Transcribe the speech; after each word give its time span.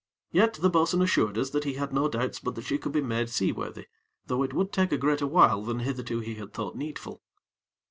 Yet 0.31 0.55
the 0.55 0.69
bo'sun 0.71 1.03
assured 1.03 1.37
us 1.37 1.51
that 1.51 1.63
he 1.63 1.75
had 1.75 1.93
no 1.93 2.07
doubts 2.09 2.39
but 2.39 2.55
that 2.55 2.63
she 2.63 2.79
could 2.79 2.91
be 2.91 3.01
made 3.03 3.29
seaworthy, 3.29 3.85
though 4.25 4.41
it 4.41 4.51
would 4.51 4.73
take 4.73 4.91
a 4.91 4.97
greater 4.97 5.27
while 5.27 5.61
than 5.61 5.81
hitherto 5.81 6.21
he 6.21 6.33
had 6.33 6.55
thought 6.55 6.75
needful. 6.75 7.21